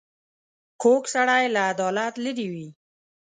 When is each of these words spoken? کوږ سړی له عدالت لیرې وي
کوږ 0.81 1.03
سړی 1.13 1.43
له 1.55 1.59
عدالت 1.71 2.13
لیرې 2.23 2.47
وي 2.53 2.67